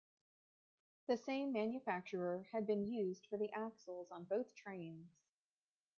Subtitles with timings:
[1.05, 5.19] The same manufacturer had been used for the axles on both trains.